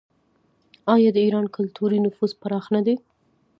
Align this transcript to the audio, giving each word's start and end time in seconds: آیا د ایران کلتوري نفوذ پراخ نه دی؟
آیا 0.93 1.09
د 1.13 1.17
ایران 1.25 1.45
کلتوري 1.55 1.97
نفوذ 2.05 2.31
پراخ 2.41 2.65
نه 2.75 2.81
دی؟ 2.85 2.95